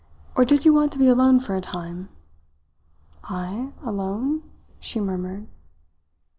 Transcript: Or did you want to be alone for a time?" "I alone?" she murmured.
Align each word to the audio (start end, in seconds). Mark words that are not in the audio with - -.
Or 0.35 0.45
did 0.45 0.65
you 0.65 0.73
want 0.73 0.91
to 0.93 0.97
be 0.97 1.05
alone 1.07 1.39
for 1.39 1.55
a 1.55 1.61
time?" 1.61 2.09
"I 3.23 3.71
alone?" 3.85 4.41
she 4.79 4.99
murmured. 4.99 5.45